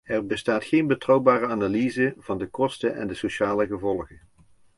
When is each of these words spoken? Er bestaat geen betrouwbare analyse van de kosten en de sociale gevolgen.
Er 0.03 0.23
bestaat 0.25 0.63
geen 0.65 0.87
betrouwbare 0.87 1.47
analyse 1.47 2.13
van 2.17 2.37
de 2.37 2.45
kosten 2.47 2.95
en 2.95 3.07
de 3.07 3.13
sociale 3.13 3.67
gevolgen. 3.67 4.21